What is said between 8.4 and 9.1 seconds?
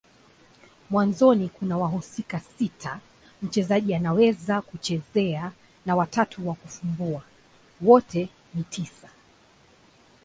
ni tisa.